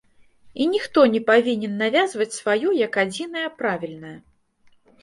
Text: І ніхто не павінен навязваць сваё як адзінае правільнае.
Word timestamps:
І 0.63 0.65
ніхто 0.75 1.03
не 1.17 1.21
павінен 1.27 1.77
навязваць 1.83 2.37
сваё 2.39 2.75
як 2.81 2.93
адзінае 3.07 3.47
правільнае. 3.63 4.19